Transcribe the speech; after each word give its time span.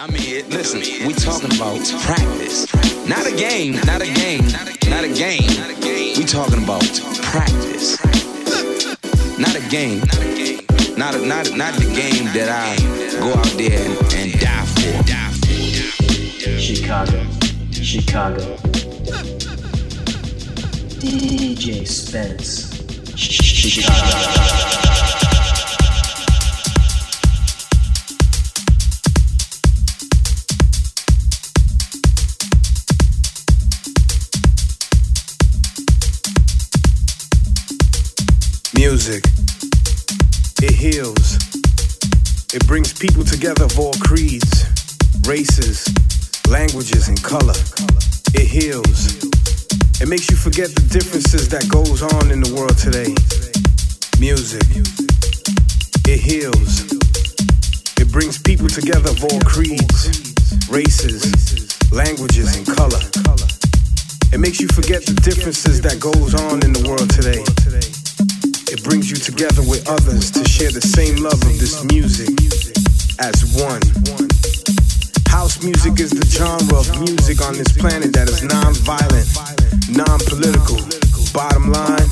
I 0.00 0.06
mean, 0.06 0.48
listen, 0.48 0.80
we 1.06 1.12
talking 1.12 1.54
about 1.56 1.86
practice. 2.00 2.72
Not 3.06 3.26
a 3.26 3.36
game, 3.36 3.74
not 3.84 4.00
a 4.00 4.06
game, 4.06 4.46
not 4.88 5.04
a 5.04 5.12
game. 5.12 5.46
We 6.16 6.24
talking 6.24 6.64
about 6.64 6.88
practice. 7.20 8.02
Not 9.38 9.54
a 9.54 9.60
game. 9.68 10.00
Not 10.96 11.16
a, 11.16 11.26
not 11.26 11.48
a, 11.48 11.54
not 11.54 11.74
the 11.74 11.92
game 11.94 12.32
that 12.32 12.48
I 12.48 12.80
go 13.20 13.34
out 13.34 13.44
there 13.58 13.78
and, 13.78 14.14
and 14.14 14.40
die 14.40 14.64
for. 14.64 15.04
Chicago, 16.58 17.26
Chicago. 17.70 18.56
DJ 21.02 21.86
Spence, 21.86 22.72
Chicago. 23.18 24.99
Music, 38.80 39.22
it 40.62 40.72
heals. 40.72 41.36
It 42.54 42.66
brings 42.66 42.94
people 42.94 43.22
together 43.22 43.64
of 43.64 43.78
all 43.78 43.92
creeds, 44.00 44.64
races, 45.28 45.84
languages, 46.48 47.08
and 47.08 47.22
color. 47.22 47.52
It 48.32 48.48
heals. 48.48 49.20
It 50.00 50.08
makes 50.08 50.30
you 50.30 50.36
forget 50.36 50.70
the 50.74 50.80
differences 50.88 51.46
that 51.50 51.68
goes 51.68 52.00
on 52.00 52.30
in 52.30 52.40
the 52.40 52.54
world 52.56 52.78
today. 52.78 53.12
Music, 54.18 54.64
it 56.08 56.18
heals. 56.18 56.88
It 58.00 58.10
brings 58.10 58.38
people 58.40 58.68
together 58.68 59.10
of 59.10 59.22
all 59.22 59.40
creeds, 59.40 60.08
races, 60.70 61.28
languages, 61.92 62.56
and 62.56 62.66
color. 62.66 63.04
It 64.32 64.40
makes 64.40 64.58
you 64.58 64.68
forget 64.68 65.04
the 65.04 65.20
differences 65.20 65.82
that 65.82 66.00
goes 66.00 66.34
on 66.34 66.64
in 66.64 66.72
the 66.72 66.88
world 66.88 67.10
today. 67.10 67.44
It 68.72 68.84
brings 68.84 69.10
you 69.10 69.16
together 69.16 69.62
with 69.62 69.88
others 69.88 70.30
to 70.30 70.48
share 70.48 70.70
the 70.70 70.80
same 70.80 71.16
love 71.16 71.42
of 71.42 71.58
this 71.58 71.82
music 71.84 72.30
as 73.18 73.42
one. 73.58 73.82
House 75.26 75.60
music 75.64 75.98
is 75.98 76.10
the 76.10 76.24
genre 76.24 76.78
of 76.78 76.86
music 77.00 77.44
on 77.44 77.54
this 77.54 77.72
planet 77.72 78.12
that 78.12 78.28
is 78.28 78.44
non-violent, 78.44 79.26
non-political. 79.90 80.78
Bottom 81.32 81.72
line, 81.72 82.10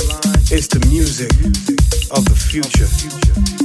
it's 0.50 0.66
the 0.66 0.84
music 0.90 1.30
of 2.10 2.24
the 2.24 2.34
future. 2.34 3.57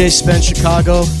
DJ 0.00 0.10
Spence 0.10 0.46
Chicago. 0.46 1.19